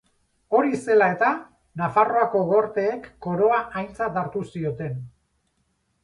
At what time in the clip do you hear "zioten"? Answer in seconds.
4.55-4.97